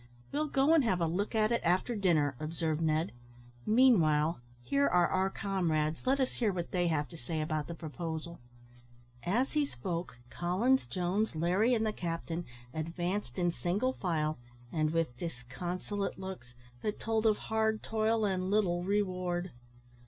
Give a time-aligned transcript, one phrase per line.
[0.31, 3.11] "We'll go and have a look at it after dinner," observed Ned;
[3.67, 7.75] "meanwhile, here are our comrades, let us hear what they have to say about the
[7.75, 8.39] proposal."
[9.21, 14.39] As he spoke, Collins, Jones, Larry, and the captain advanced in single file,
[14.71, 19.51] and with disconsolate looks, that told of hard toil and little reward.